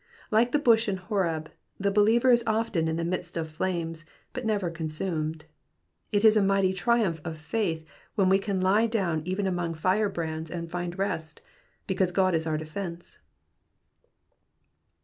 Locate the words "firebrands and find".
9.75-10.97